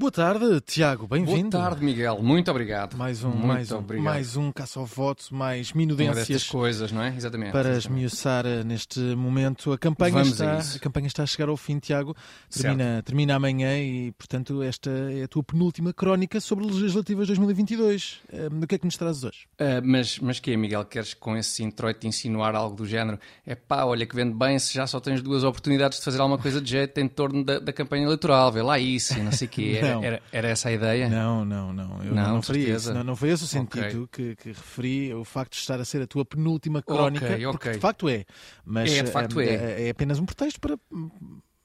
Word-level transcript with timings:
Boa 0.00 0.10
tarde, 0.10 0.62
Tiago, 0.62 1.06
Boa 1.06 1.20
bem-vindo. 1.20 1.50
tarde, 1.50 1.84
Miguel. 1.84 2.22
Muito 2.22 2.50
obrigado. 2.50 2.96
Mais 2.96 3.22
um, 3.22 3.28
Muito 3.28 3.46
mais 3.46 3.70
um, 3.70 3.76
obrigado. 3.76 4.04
mais 4.06 4.34
um 4.34 4.50
caça 4.50 4.80
ao 4.80 4.86
voto, 4.86 5.26
mais 5.30 5.74
minudências 5.74 6.44
coisas, 6.48 6.90
não 6.90 7.02
é? 7.02 7.14
Exatamente. 7.14 7.52
para 7.52 7.68
exatamente. 7.72 7.86
esmiuçar 7.86 8.46
eh, 8.46 8.64
neste 8.64 8.98
momento. 8.98 9.70
A 9.74 9.76
campanha, 9.76 10.14
Vamos 10.14 10.40
a 10.40 10.46
está, 10.46 10.58
isso. 10.58 10.76
a 10.78 10.80
campanha 10.80 11.06
está 11.06 11.22
a 11.22 11.26
chegar 11.26 11.50
ao 11.50 11.56
fim, 11.58 11.78
Tiago. 11.78 12.16
Termina, 12.48 13.02
termina 13.04 13.34
amanhã 13.34 13.78
e, 13.78 14.10
portanto, 14.12 14.62
esta 14.62 14.88
é 14.88 15.24
a 15.24 15.28
tua 15.28 15.42
penúltima 15.44 15.92
crónica 15.92 16.40
sobre 16.40 16.64
legislativas 16.64 17.26
2022. 17.26 18.20
Eh, 18.32 18.48
o 18.50 18.66
que 18.66 18.76
é 18.76 18.78
que 18.78 18.86
nos 18.86 18.96
trazes 18.96 19.22
hoje? 19.22 19.46
Ah, 19.58 19.82
mas, 19.84 20.18
mas 20.18 20.40
que 20.40 20.50
é, 20.50 20.56
Miguel? 20.56 20.82
Queres 20.86 21.12
com 21.12 21.36
esse 21.36 21.62
introito 21.62 22.06
insinuar 22.06 22.54
algo 22.54 22.74
do 22.74 22.86
género? 22.86 23.18
É 23.46 23.54
pá, 23.54 23.84
olha 23.84 24.06
que 24.06 24.16
vende 24.16 24.32
bem 24.32 24.58
se 24.58 24.72
já 24.72 24.86
só 24.86 24.98
tens 24.98 25.20
duas 25.20 25.44
oportunidades 25.44 25.98
de 25.98 26.04
fazer 26.06 26.22
alguma 26.22 26.38
coisa 26.38 26.58
de 26.58 26.70
jeito 26.70 26.98
em 26.98 27.06
torno 27.06 27.44
da, 27.44 27.58
da 27.58 27.70
campanha 27.70 28.04
eleitoral. 28.04 28.50
Vê 28.50 28.62
lá 28.62 28.78
isso 28.78 29.22
não 29.22 29.30
sei 29.32 29.46
o 29.46 29.50
quê. 29.50 29.80
Era, 29.90 29.94
Não. 29.98 30.04
era, 30.04 30.22
era 30.32 30.48
essa 30.48 30.68
a 30.68 30.72
ideia? 30.72 31.08
Não, 31.08 31.44
não, 31.44 31.72
não. 31.72 32.02
Eu 32.04 32.14
Não, 32.14 32.34
não, 32.34 32.42
faria 32.42 32.74
isso. 32.76 32.92
Não, 32.94 33.04
não 33.04 33.16
foi 33.16 33.30
esse 33.30 33.44
o 33.44 33.46
sentido 33.46 34.08
que, 34.10 34.34
que 34.36 34.48
referi, 34.48 35.12
o 35.14 35.24
facto 35.24 35.52
de 35.52 35.58
estar 35.58 35.80
a 35.80 35.84
ser 35.84 36.02
a 36.02 36.06
tua 36.06 36.24
penúltima 36.24 36.82
crónica, 36.82 37.26
Ok, 37.26 37.36
porque 37.44 37.56
ok. 37.68 37.72
de 37.72 37.78
facto 37.78 38.08
é. 38.08 38.24
Mas 38.64 38.90
É, 38.92 39.02
de 39.02 39.10
facto 39.10 39.40
eh, 39.40 39.46
é. 39.82 39.86
é 39.86 39.90
apenas 39.90 40.18
um 40.18 40.24
pretexto 40.26 40.60
para, 40.60 40.78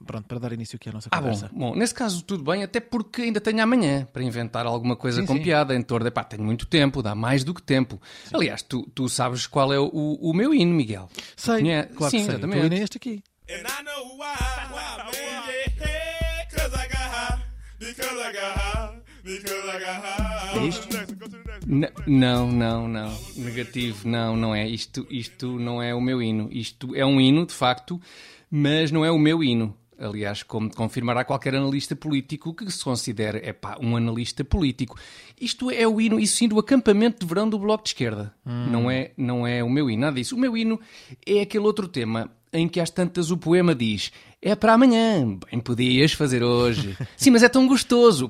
pronto, 0.06 0.28
para 0.28 0.40
dar 0.40 0.52
início 0.54 0.76
aqui 0.76 0.90
à 0.90 0.92
nossa 0.92 1.10
Ah, 1.12 1.20
bom, 1.22 1.32
conversa. 1.32 1.50
bom, 1.54 1.76
nesse 1.76 1.94
caso 1.94 2.24
tudo 2.24 2.44
bem, 2.44 2.64
até 2.64 2.80
porque 2.80 3.24
ainda 3.24 3.42
tenho 3.42 3.62
amanhã 3.62 4.06
para 4.12 4.24
inventar 4.24 4.66
alguma 4.66 4.96
coisa 4.96 5.21
Sim, 5.21 5.27
com 5.27 5.34
sim. 5.36 5.44
piada 5.44 5.74
em 5.76 5.82
torno. 5.82 6.08
Epá, 6.08 6.24
tenho 6.24 6.44
muito 6.44 6.66
tempo, 6.66 7.02
dá 7.02 7.16
mais 7.16 7.44
do 7.44 7.54
que 7.54 7.62
tempo. 7.62 7.99
Aliás, 8.34 8.62
tu, 8.62 8.84
tu 8.94 9.08
sabes 9.10 9.48
qual 9.48 9.74
é 9.74 9.80
o, 9.80 9.88
o 9.90 10.34
meu 10.34 10.54
hino, 10.54 10.74
Miguel. 10.74 11.10
Sei, 11.36 11.60
Conhece? 11.62 11.90
claro 11.94 12.12
Sim, 12.12 12.18
que 12.18 12.24
sei. 12.26 12.34
exatamente. 12.34 12.58
O 12.58 12.60
teu 12.62 12.66
hino 12.68 12.76
é 12.76 12.84
este 12.84 12.98
aqui. 12.98 13.24
And 13.48 13.54
I 13.62 13.84
know 13.84 14.18
why, 14.18 14.34
why, 14.74 14.98
man, 14.98 15.05
because 17.79 18.18
I 18.18 18.31
got 18.31 18.57
high, 18.57 19.01
because 19.23 19.70
I 19.70 19.79
got 19.79 20.04
high. 20.04 20.68
Isto? 20.68 20.87
Não, 22.07 22.51
não, 22.51 22.87
não. 22.87 23.18
Negativo, 23.35 24.07
não, 24.07 24.35
não 24.35 24.55
é. 24.55 24.68
Isto, 24.68 25.05
isto 25.09 25.59
não 25.59 25.81
é 25.81 25.93
o 25.93 26.01
meu 26.01 26.21
hino. 26.21 26.49
Isto 26.51 26.96
é 26.96 27.05
um 27.05 27.20
hino, 27.20 27.46
de 27.46 27.53
facto, 27.53 27.99
mas 28.49 28.91
não 28.91 29.03
é 29.03 29.12
o 29.12 29.18
meu 29.18 29.43
hino. 29.43 29.76
Aliás, 29.98 30.43
como 30.43 30.70
confirmará 30.73 31.23
qualquer 31.23 31.55
analista 31.55 31.96
político 31.96 32.53
que 32.53 32.70
se 32.70 32.84
considere, 32.84 33.40
é 33.43 33.53
pá, 33.53 33.77
um 33.79 33.96
analista 33.96 34.43
político. 34.43 34.98
Isto 35.40 35.71
é 35.71 35.87
o 35.87 36.01
hino, 36.01 36.20
isso 36.20 36.35
sim, 36.35 36.49
do 36.49 36.59
acampamento 36.59 37.20
de 37.20 37.26
verão 37.26 37.49
do 37.49 37.57
Bloco 37.57 37.84
de 37.84 37.91
Esquerda. 37.91 38.34
Não, 38.43 38.91
é, 38.91 39.12
não 39.15 39.48
é 39.48 39.63
o 39.63 39.70
meu 39.70 39.90
hino, 39.90 40.01
nada 40.01 40.18
disso. 40.18 40.35
O 40.35 40.40
meu 40.40 40.55
hino 40.57 40.79
é 41.26 41.41
aquele 41.41 41.65
outro 41.65 41.87
tema 41.87 42.29
em 42.54 42.68
que 42.68 42.79
às 42.79 42.90
tantas 42.90 43.32
o 43.32 43.38
poema 43.38 43.74
diz 43.76 44.12
é 44.41 44.54
para 44.54 44.74
amanhã, 44.74 45.40
bem 45.49 45.60
podias 45.60 46.12
fazer 46.13 46.43
hoje. 46.43 46.96
sim, 47.18 47.32
mas 47.32 47.41
é 47.41 47.49
tão 47.49 47.68
gostoso 47.68 48.29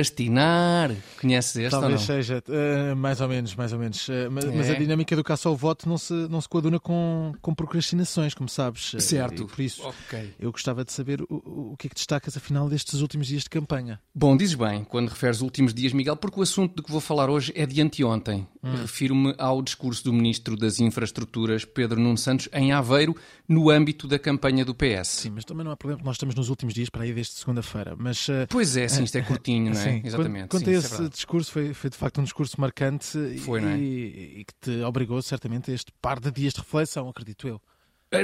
procrastinar. 0.00 0.94
Conheces 1.20 1.56
este? 1.56 1.70
Talvez 1.70 2.02
seja, 2.02 2.42
eh, 2.48 2.94
mais 2.94 3.20
ou 3.20 3.28
menos, 3.28 3.54
mais 3.54 3.72
ou 3.72 3.78
menos. 3.78 4.06
Eh, 4.08 4.28
mas, 4.28 4.44
mas 4.44 4.68
a 4.70 4.74
É. 4.74 4.78
dinâmica 4.78 5.16
do 5.16 5.24
caça 5.24 5.48
ao 5.48 5.56
voto 5.56 5.88
não 5.88 5.96
se, 5.96 6.12
não 6.12 6.40
se 6.42 6.48
coaduna 6.48 6.78
com, 6.78 7.32
com 7.40 7.54
procrastinações, 7.54 8.34
como 8.34 8.48
sabes. 8.48 8.94
Eh, 8.94 9.00
Certo. 9.00 9.44
e 9.44 9.46
por 9.46 9.60
isso, 9.60 9.82
Ok. 9.82 10.34
eu 10.38 10.52
gostava 10.52 10.84
de 10.84 10.92
saber 10.92 11.22
o, 11.22 11.26
o- 11.72 11.76
que 11.78 11.86
é 11.86 11.88
que 11.90 11.94
destacas, 11.96 12.36
afinal, 12.36 12.68
destes 12.68 13.00
últimos 13.00 13.26
dias 13.26 13.42
de 13.44 13.50
campanha. 13.50 13.98
Bom, 14.14 14.36
dizes 14.36 14.54
bem 14.54 14.84
quando 14.84 15.08
referes 15.08 15.40
últimos 15.40 15.72
dias, 15.72 15.92
Miguel, 15.94 16.16
porque 16.16 16.38
o 16.38 16.42
assunto 16.42 16.76
de 16.76 16.82
que 16.82 16.90
vou 16.92 17.00
falar 17.00 17.30
hoje 17.30 17.52
é 17.56 17.64
de 17.66 17.80
anteontem. 17.80 18.46
Refiro-me 18.62 19.32
ao 19.38 19.62
discurso 19.62 20.02
do 20.02 20.12
Ministro 20.12 20.56
das 20.56 20.80
Infraestruturas, 20.80 21.64
Pedro 21.64 22.00
Nuno 22.00 22.18
Santos, 22.18 22.48
em 22.52 22.72
Aveiro, 22.72 23.14
no 23.48 23.70
âmbito 23.70 24.06
da 24.08 24.18
campanha 24.18 24.64
do 24.64 24.74
PS. 24.74 25.08
Sim, 25.08 25.30
mas 25.30 25.44
também 25.44 25.64
não 25.64 25.70
há 25.72 25.76
problema, 25.76 25.98
porque 25.98 26.06
nós 26.08 26.16
estamos 26.16 26.34
nos 26.34 26.48
últimos 26.48 26.74
dias 26.74 26.88
para 26.90 27.02
aí 27.04 27.12
desde 27.12 27.34
segunda-feira. 27.34 27.94
Mas. 27.96 28.28
eh, 28.28 28.46
Pois 28.48 28.76
é, 28.76 28.88
sim, 28.88 29.04
isto 29.04 29.16
é 29.16 29.22
curtinho, 29.22 29.72
não 29.74 29.80
é? 29.80 29.84
Sim, 29.84 30.02
Exatamente. 30.04 30.48
Quanto, 30.48 30.64
sim, 30.64 30.70
a 30.70 30.74
é 30.74 30.78
esse 30.78 30.88
verdade. 30.90 31.10
discurso, 31.10 31.52
foi, 31.52 31.72
foi 31.74 31.90
de 31.90 31.96
facto 31.96 32.20
um 32.20 32.24
discurso 32.24 32.60
marcante 32.60 33.16
e- 33.18 33.38
Foi, 33.38 33.64
é? 33.64 33.76
e, 33.78 34.40
e 34.40 34.44
que 34.44 34.54
te 34.60 34.82
obrigou 34.82 35.20
certamente 35.22 35.70
a 35.70 35.74
este 35.74 35.92
par 36.00 36.18
de 36.20 36.30
dias 36.30 36.52
de 36.52 36.60
reflexão, 36.60 37.08
acredito 37.08 37.46
eu. 37.48 37.60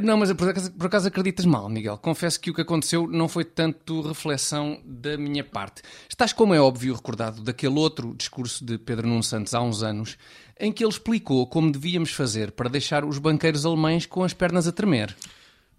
Não, 0.00 0.16
mas 0.16 0.32
por 0.32 0.48
acaso, 0.48 0.72
por 0.72 0.86
acaso 0.86 1.08
acreditas 1.08 1.44
mal, 1.44 1.68
Miguel. 1.68 1.98
Confesso 1.98 2.40
que 2.40 2.50
o 2.50 2.54
que 2.54 2.62
aconteceu 2.62 3.06
não 3.06 3.28
foi 3.28 3.44
tanto 3.44 4.02
reflexão 4.02 4.80
da 4.84 5.16
minha 5.16 5.44
parte. 5.44 5.82
Estás, 6.08 6.32
como 6.32 6.54
é 6.54 6.60
óbvio, 6.60 6.94
recordado 6.94 7.42
daquele 7.42 7.78
outro 7.78 8.14
discurso 8.14 8.64
de 8.64 8.78
Pedro 8.78 9.08
Nuno 9.08 9.22
Santos 9.22 9.54
há 9.54 9.60
uns 9.60 9.82
anos, 9.82 10.16
em 10.58 10.72
que 10.72 10.84
ele 10.84 10.92
explicou 10.92 11.46
como 11.46 11.70
devíamos 11.70 12.12
fazer 12.12 12.52
para 12.52 12.68
deixar 12.68 13.04
os 13.04 13.18
banqueiros 13.18 13.66
alemães 13.66 14.06
com 14.06 14.22
as 14.24 14.32
pernas 14.32 14.66
a 14.66 14.72
tremer. 14.72 15.14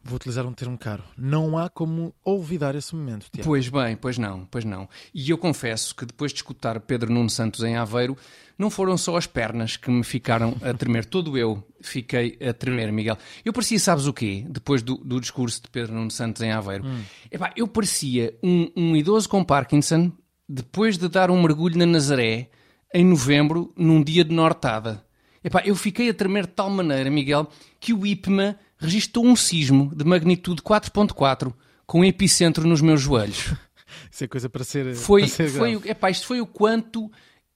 Vou 0.04 0.18
utilizar 0.18 0.46
um 0.46 0.54
termo 0.54 0.78
caro. 0.78 1.02
Não 1.18 1.58
há 1.58 1.70
como 1.70 2.14
olvidar 2.26 2.76
esse 2.76 2.94
momento, 2.94 3.28
Tiago. 3.32 3.48
Pois 3.48 3.70
bem, 3.70 3.96
pois 3.96 4.18
não, 4.18 4.46
pois 4.46 4.66
não. 4.66 4.90
E 5.14 5.30
eu 5.30 5.38
confesso 5.38 5.96
que 5.96 6.06
depois 6.06 6.34
de 6.34 6.40
escutar 6.40 6.78
Pedro 6.82 7.12
Nuno 7.12 7.30
Santos 7.30 7.64
em 7.64 7.78
Aveiro, 7.78 8.18
não 8.58 8.70
foram 8.70 8.98
só 8.98 9.16
as 9.16 9.26
pernas 9.26 9.78
que 9.78 9.90
me 9.90 10.04
ficaram 10.04 10.58
a 10.62 10.74
tremer. 10.74 11.06
Todo 11.06 11.38
eu 11.38 11.66
fiquei 11.82 12.38
a 12.46 12.54
tremer, 12.54 12.92
Miguel. 12.92 13.18
Eu 13.46 13.54
parecia, 13.54 13.80
sabes 13.80 14.06
o 14.06 14.14
quê? 14.14 14.46
Depois 14.50 14.82
do, 14.82 14.98
do 14.98 15.22
discurso 15.22 15.62
de 15.62 15.70
Pedro 15.70 15.94
Nuno 15.94 16.12
Santos 16.12 16.42
em 16.42 16.52
Aveiro. 16.52 16.86
Epá, 17.32 17.54
eu 17.56 17.68
parecia 17.68 18.38
um, 18.44 18.70
um 18.76 18.96
idoso 18.98 19.30
com 19.30 19.44
Parkinson 19.44 20.12
depois 20.48 20.98
de 20.98 21.08
dar 21.08 21.32
um 21.32 21.42
mergulho 21.42 21.78
na 21.78 21.86
Nazaré 21.86 22.50
em 22.94 23.06
novembro, 23.06 23.74
num 23.76 24.04
dia 24.04 24.24
de 24.24 24.36
nortada. 24.36 25.04
Epá, 25.44 25.62
eu 25.66 25.76
fiquei 25.76 26.10
a 26.10 26.14
tremer 26.14 26.46
de 26.46 26.54
tal 26.54 26.70
maneira, 26.70 27.10
Miguel, 27.10 27.50
que 27.80 27.94
o 27.94 28.06
IPMA 28.06 28.58
registrou 28.84 29.26
um 29.26 29.36
sismo 29.36 29.92
de 29.96 30.04
magnitude 30.04 30.62
4.4 30.62 31.54
com 31.86 32.04
epicentro 32.04 32.68
nos 32.68 32.82
meus 32.82 33.02
joelhos. 33.02 33.54
Isso 34.12 34.24
é 34.24 34.28
coisa 34.28 34.50
para 34.50 34.64
ser. 34.64 34.96
Foi, 34.96 35.22
para 35.22 35.30
ser 35.30 35.50
foi, 35.50 35.76
o- 35.76 35.80
grave. 35.80 35.92
epá, 35.92 36.10
isto 36.10 36.26
foi 36.26 36.42
o 36.42 36.48
quanto 36.48 37.12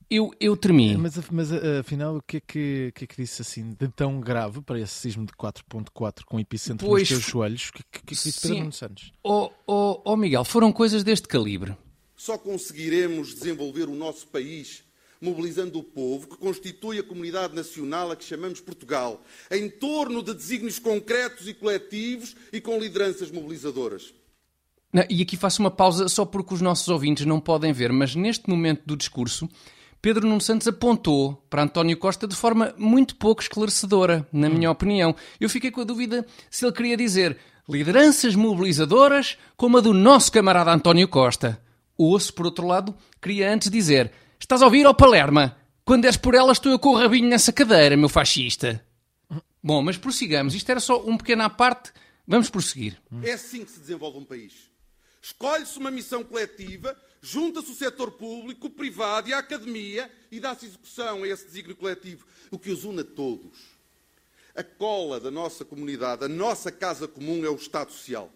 eu, 0.09 0.31
eu 0.39 0.55
tremi. 0.55 0.95
Mas, 0.95 1.17
mas 1.31 1.51
a- 1.51 1.79
afinal, 1.79 2.17
o 2.17 2.21
que, 2.21 2.37
é 2.37 2.39
que, 2.39 2.87
o 2.89 2.93
que 2.93 3.03
é 3.03 3.07
que 3.07 3.15
disse 3.17 3.41
assim 3.41 3.75
de 3.79 3.87
tão 3.87 4.19
grave 4.19 4.61
para 4.61 4.79
esse 4.79 4.93
sismo 4.93 5.25
de 5.25 5.31
4.4 5.33 6.23
com 6.25 6.39
epicentro 6.39 6.85
Pois 6.87 7.09
nos 7.09 7.09
teus 7.19 7.31
joelhos? 7.31 7.69
O 7.69 7.73
que, 7.73 7.83
que, 7.91 7.99
que 8.05 8.13
disse 8.13 8.31
Pedro 8.41 8.55
Sim. 8.55 8.59
Nuno 8.61 8.71
Santos? 8.71 9.11
Oh, 9.23 9.49
oh, 9.65 10.01
oh, 10.05 10.15
Miguel, 10.15 10.45
foram 10.45 10.71
coisas 10.71 11.03
deste 11.03 11.27
calibre. 11.27 11.75
Só 12.15 12.37
conseguiremos 12.37 13.33
desenvolver 13.33 13.87
o 13.89 13.95
nosso 13.95 14.27
país 14.27 14.83
mobilizando 15.21 15.79
o 15.79 15.83
povo 15.83 16.27
que 16.27 16.37
constitui 16.37 16.99
a 16.99 17.03
comunidade 17.03 17.55
nacional 17.55 18.11
a 18.11 18.15
que 18.15 18.23
chamamos 18.23 18.59
Portugal, 18.59 19.23
em 19.51 19.69
torno 19.69 20.21
de 20.21 20.33
desígnios 20.33 20.79
concretos 20.79 21.47
e 21.47 21.53
coletivos 21.53 22.35
e 22.51 22.61
com 22.61 22.79
lideranças 22.79 23.31
mobilizadoras. 23.31 24.13
Não, 24.91 25.03
e 25.09 25.21
aqui 25.21 25.35
faço 25.35 25.61
uma 25.61 25.71
pausa 25.71 26.07
só 26.07 26.25
porque 26.25 26.53
os 26.53 26.61
nossos 26.61 26.87
ouvintes 26.87 27.25
não 27.25 27.39
podem 27.39 27.73
ver, 27.73 27.91
mas 27.91 28.15
neste 28.15 28.49
momento 28.49 28.83
do 28.85 28.95
discurso, 28.95 29.49
Pedro 30.01 30.27
Nuno 30.27 30.39
Santos 30.39 30.67
apontou 30.67 31.45
para 31.49 31.63
António 31.63 31.97
Costa 31.97 32.27
de 32.27 32.35
forma 32.35 32.73
muito 32.77 33.15
pouco 33.15 33.41
esclarecedora, 33.41 34.27
na 34.31 34.49
minha 34.49 34.71
opinião. 34.71 35.15
Eu 35.39 35.49
fiquei 35.49 35.71
com 35.71 35.81
a 35.81 35.83
dúvida 35.83 36.25
se 36.49 36.65
ele 36.65 36.71
queria 36.71 36.95
dizer 36.95 37.37
lideranças 37.67 38.35
mobilizadoras 38.35 39.37
como 39.57 39.77
a 39.77 39.81
do 39.81 39.93
nosso 39.93 40.31
camarada 40.31 40.71
António 40.71 41.07
Costa. 41.07 41.59
Ou 41.97 42.17
se, 42.19 42.31
por 42.31 42.45
outro 42.45 42.65
lado, 42.65 42.95
queria 43.21 43.51
antes 43.51 43.69
dizer 43.69 44.11
estás 44.39 44.61
a 44.61 44.65
ouvir, 44.65 44.85
ó 44.85 44.93
Palerma? 44.93 45.57
Quando 45.85 46.05
és 46.05 46.17
por 46.17 46.35
ela 46.35 46.51
estou 46.51 46.71
eu 46.71 46.79
com 46.79 46.89
o 46.89 46.97
rabinho 46.97 47.29
nessa 47.29 47.53
cadeira, 47.53 47.95
meu 47.95 48.09
fascista. 48.09 48.83
Bom, 49.63 49.81
mas 49.81 49.97
prossigamos. 49.97 50.53
Isto 50.53 50.69
era 50.69 50.79
só 50.79 51.01
um 51.05 51.17
pequeno 51.17 51.43
à 51.43 51.49
parte. 51.49 51.91
Vamos 52.27 52.49
prosseguir. 52.49 53.01
É 53.23 53.33
assim 53.33 53.63
que 53.63 53.71
se 53.71 53.79
desenvolve 53.79 54.17
um 54.17 54.25
país. 54.25 54.69
Escolhe-se 55.21 55.77
uma 55.77 55.91
missão 55.91 56.23
coletiva, 56.23 56.95
junta-se 57.21 57.71
o 57.71 57.75
setor 57.75 58.11
público, 58.11 58.67
o 58.67 58.69
privado 58.69 59.29
e 59.29 59.33
a 59.33 59.39
academia 59.39 60.09
e 60.31 60.39
dá-se 60.39 60.65
execução 60.65 61.23
a 61.23 61.27
esse 61.27 61.45
desígnio 61.45 61.75
coletivo, 61.75 62.25
o 62.51 62.59
que 62.59 62.69
os 62.69 62.83
une 62.83 63.01
a 63.01 63.03
todos. 63.03 63.57
A 64.55 64.63
cola 64.63 65.19
da 65.19 65.29
nossa 65.29 65.65
comunidade, 65.65 66.23
a 66.23 66.27
nossa 66.27 66.71
casa 66.71 67.07
comum 67.07 67.45
é 67.45 67.49
o 67.49 67.55
Estado 67.55 67.91
Social. 67.91 68.31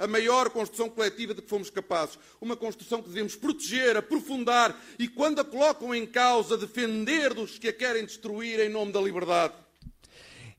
A 0.00 0.06
maior 0.06 0.50
construção 0.50 0.88
coletiva 0.88 1.34
de 1.34 1.42
que 1.42 1.48
fomos 1.48 1.70
capazes. 1.70 2.18
Uma 2.40 2.56
construção 2.56 3.02
que 3.02 3.08
devemos 3.08 3.36
proteger, 3.36 3.96
aprofundar 3.96 4.76
e, 4.98 5.06
quando 5.06 5.40
a 5.40 5.44
colocam 5.44 5.94
em 5.94 6.06
causa, 6.06 6.56
defender 6.56 7.34
dos 7.34 7.58
que 7.58 7.68
a 7.68 7.72
querem 7.72 8.04
destruir 8.04 8.58
em 8.58 8.68
nome 8.68 8.90
da 8.90 9.00
liberdade. 9.00 9.54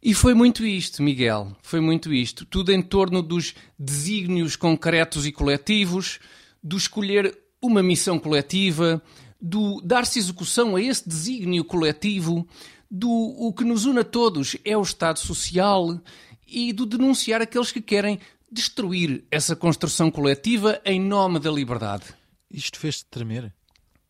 E 0.04 0.14
foi 0.14 0.34
muito 0.34 0.66
isto, 0.66 1.04
Miguel. 1.04 1.56
Foi 1.62 1.80
muito 1.80 2.14
isto. 2.14 2.46
Tudo 2.46 2.72
em 2.72 2.82
torno 2.82 3.22
dos 3.22 3.54
desígnios 3.78 4.56
concretos 4.56 5.26
e 5.26 5.32
coletivos, 5.32 6.20
do 6.64 6.78
escolher 6.78 7.38
uma 7.62 7.84
missão 7.84 8.18
coletiva, 8.18 9.02
do 9.40 9.82
dar-se 9.82 10.20
execução 10.20 10.76
a 10.76 10.82
esse 10.82 11.08
desígnio 11.08 11.64
coletivo, 11.64 12.48
do 12.90 13.10
o 13.10 13.54
que 13.54 13.64
nos 13.64 13.86
une 13.86 14.00
a 14.00 14.04
todos 14.04 14.58
é 14.66 14.76
o 14.78 14.82
Estado 14.82 15.20
Social 15.20 16.00
e 16.48 16.74
do 16.74 16.86
denunciar 16.86 17.42
aqueles 17.42 17.72
que 17.72 17.82
querem 17.82 18.20
destruir 18.52 19.24
essa 19.32 19.56
construção 19.56 20.12
coletiva 20.12 20.82
em 20.84 21.00
nome 21.00 21.40
da 21.40 21.50
liberdade. 21.50 22.06
Isto 22.50 22.78
fez-te 22.78 23.06
tremer? 23.06 23.54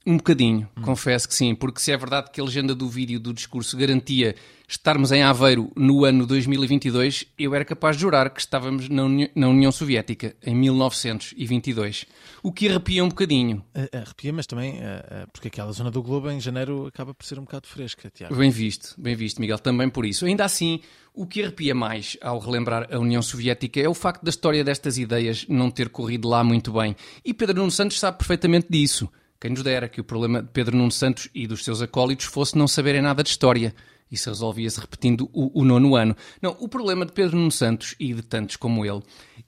Um 0.04 0.18
bocadinho, 0.18 0.68
confesso 0.82 1.28
que 1.28 1.36
sim, 1.36 1.54
porque 1.54 1.80
se 1.80 1.92
é 1.92 1.98
verdade 1.98 2.32
que 2.32 2.42
a 2.42 2.44
legenda 2.44 2.74
do 2.74 2.90
vídeo 2.90 3.20
do 3.20 3.32
discurso 3.32 3.78
garantia 3.78 4.36
estarmos 4.68 5.12
em 5.12 5.22
Aveiro 5.22 5.72
no 5.76 6.06
ano 6.06 6.26
2022, 6.26 7.28
eu 7.38 7.54
era 7.54 7.64
capaz 7.64 7.98
de 7.98 8.02
jurar 8.02 8.30
que 8.32 8.40
estávamos 8.40 8.90
na, 8.90 9.04
Uni 9.04 9.30
na 9.36 9.48
União 9.48 9.72
Soviética 9.72 10.36
em 10.44 10.56
1922. 10.56 12.08
O 12.42 12.52
que 12.52 12.68
arrepia 12.68 13.04
um 13.04 13.10
bocadinho. 13.10 13.64
Uh, 13.76 13.98
arrepia, 13.98 14.34
mas 14.34 14.48
também 14.48 14.80
uh, 14.80 15.30
porque 15.32 15.50
aquela 15.50 15.72
zona 15.72 15.92
do 15.92 16.02
globo 16.02 16.32
em 16.32 16.40
janeiro 16.40 16.88
acaba 16.88 17.14
por 17.14 17.26
ser 17.26 17.38
um 17.38 17.44
bocado 17.44 17.68
fresca, 17.68 18.10
Tiago. 18.10 18.36
Bem 18.36 18.50
visto, 18.50 18.96
bem 18.98 19.16
visto, 19.16 19.40
Miguel, 19.40 19.60
também 19.60 19.88
por 19.88 20.04
isso. 20.04 20.26
Ainda 20.26 20.46
assim, 20.46 20.80
o 21.14 21.28
que 21.28 21.44
arrepia 21.44 21.76
mais 21.76 22.18
ao 22.22 22.40
relembrar 22.40 22.88
a 22.92 22.98
União 22.98 23.22
Soviética 23.22 23.80
é 23.80 23.88
o 23.88 23.94
facto 23.94 24.24
da 24.24 24.30
história 24.30 24.64
destas 24.64 24.98
ideias 24.98 25.46
não 25.48 25.70
ter 25.70 25.90
corrido 25.90 26.28
lá 26.28 26.44
muito 26.44 26.72
bem. 26.72 26.96
E 27.24 27.36
Pedro 27.36 27.58
Nuno 27.58 27.72
Santos 27.72 28.00
sabe 28.00 28.18
perfeitamente 28.18 28.68
disso. 28.68 29.08
Quem 29.42 29.50
nos 29.50 29.64
dera 29.64 29.90
que 29.90 30.00
o 30.00 30.04
problema 30.04 30.44
de 30.44 30.50
Pedro 30.50 30.78
Nuno 30.78 30.92
Santos 30.92 31.28
e 31.34 31.48
dos 31.48 31.64
seus 31.64 31.82
acólitos 31.82 32.28
fosse 32.28 32.56
não 32.56 32.68
saberem 32.68 33.02
nada 33.02 33.24
de 33.24 33.30
história. 33.32 33.74
Isso 34.12 34.30
resolvia-se 34.30 34.80
repetindo 34.80 35.28
o, 35.34 35.62
o, 35.62 35.66
nono 35.66 35.96
ano. 35.96 36.16
Não, 36.40 36.56
o 36.60 36.70
problema 36.70 37.08
de 37.08 37.12
Pedro 37.12 37.36
Nuno 37.38 37.52
Santos 37.52 37.96
e 38.00 38.14
de 38.14 38.22
tantos 38.22 38.56
como 38.56 38.86
ele 38.86 39.02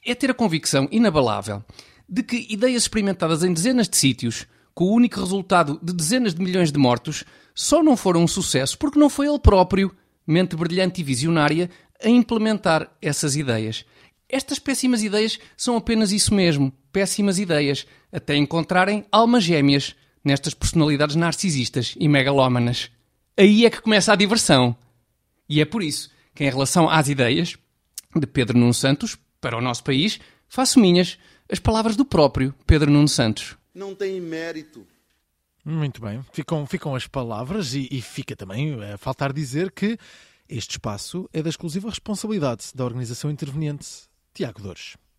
é 0.04 0.16
ter 0.16 0.32
a 0.32 0.34
convicção 0.34 0.88
inabalável 0.92 1.64
de 2.10 2.24
que 2.24 2.48
ideias 2.50 2.82
experimentadas 2.82 3.44
em 3.44 3.54
dezenas 3.54 3.88
de 3.88 3.96
sítios, 3.96 4.48
com 4.74 4.86
o 4.86 4.94
único 4.94 5.20
resultado 5.20 5.80
de 5.84 5.94
dezenas 5.94 6.34
de 6.34 6.42
milhões 6.42 6.72
de 6.72 6.80
mortos, 6.80 7.24
só 7.54 7.84
não 7.84 7.96
foram 7.96 8.24
um 8.24 8.28
sucesso 8.28 8.76
porque 8.80 8.98
não 8.98 9.12
foi 9.12 9.28
ele 9.28 9.38
próprio, 9.38 9.96
mente 10.26 10.56
brilhante 10.56 11.02
e 11.02 11.04
visionária, 11.04 11.70
a 12.04 12.10
implementar 12.10 12.92
essas 13.00 13.36
ideias. 13.36 13.86
Estas 14.28 14.58
péssimas 14.58 15.04
ideias 15.04 15.38
são 15.56 15.78
apenas 15.78 16.12
isso 16.12 16.34
mesmo, 16.34 16.74
péssimas 16.94 17.40
ideias, 17.40 17.86
até 18.12 18.36
encontrarem 18.36 19.06
almas 19.12 19.44
gêmeas 19.44 19.96
nestas 20.24 20.54
personalidades 20.54 21.16
narcisistas 21.16 21.96
e 22.00 22.08
megalómanas. 22.08 22.90
Aí 23.36 23.66
é 23.66 23.70
que 23.70 23.82
começa 23.82 24.14
a 24.14 24.16
diversão. 24.16 24.78
E 25.50 25.60
é 25.60 25.66
por 25.66 25.84
isso 25.84 26.10
que, 26.34 26.46
em 26.46 26.50
relação 26.50 26.90
às 26.90 27.10
ideias 27.10 27.58
de 28.16 28.28
Pedro 28.28 28.58
Nuno 28.58 28.74
Santos 28.74 29.18
para 29.42 29.58
o 29.58 29.62
nosso 29.62 29.84
país, 29.84 30.20
faço 30.48 30.80
minhas 30.80 31.18
as 31.52 31.60
palavras 31.60 31.96
do 31.96 32.06
próprio 32.06 32.56
Pedro 32.66 32.90
Nuno 32.90 33.10
Santos. 33.10 33.58
Não 33.74 33.94
tem 33.94 34.22
mérito. 34.22 34.88
Muito 35.66 36.02
bem, 36.02 36.24
ficam, 36.32 36.66
ficam 36.66 36.96
as 36.96 37.08
palavras 37.08 37.74
e, 37.74 37.88
e 37.90 38.02
fica 38.02 38.36
também 38.36 38.82
a 38.84 38.98
faltar 38.98 39.34
dizer 39.34 39.72
que 39.72 39.98
este 40.48 40.72
espaço 40.72 41.30
é 41.34 41.42
da 41.42 41.50
exclusiva 41.50 41.90
responsabilidade 41.90 42.66
da 42.76 42.84
organização 42.84 43.32
interveniente 43.32 43.88
Tiago 44.34 44.62
Dores. 44.62 44.98